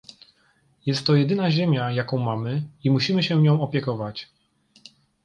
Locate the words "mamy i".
2.17-2.91